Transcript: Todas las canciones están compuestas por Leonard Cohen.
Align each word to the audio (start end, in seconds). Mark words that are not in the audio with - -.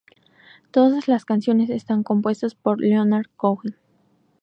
Todas 0.71 1.07
las 1.07 1.25
canciones 1.25 1.69
están 1.69 2.01
compuestas 2.01 2.55
por 2.55 2.81
Leonard 2.81 3.27
Cohen. 3.35 3.75